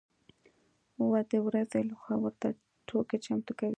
[1.11, 2.47] و د ورځې له خوا ورته
[2.87, 3.69] توکي چمتو کوي.